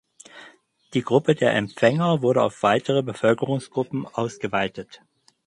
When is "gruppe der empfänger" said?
1.03-2.23